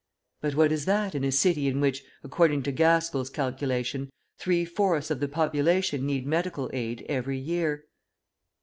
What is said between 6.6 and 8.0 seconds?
aid every year?